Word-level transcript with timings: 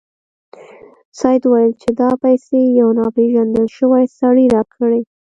سید 1.19 1.43
وویل 1.45 1.71
چې 1.81 1.89
دا 2.01 2.09
پیسې 2.23 2.59
یو 2.79 2.89
ناپيژندل 2.99 3.65
شوي 3.77 4.05
سړي 4.19 4.45
راکړې. 4.55 5.01